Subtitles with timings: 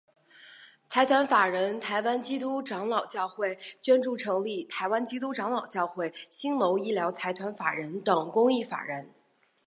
[0.89, 9.13] 财团法人台湾基督长老教会捐助成立台湾基督长老教会新楼医疗财团法人等公益法人。